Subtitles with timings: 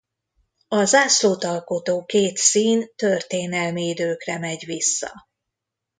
[0.67, 5.27] A zászlót alkotó két szín történelmi időkre megy vissza.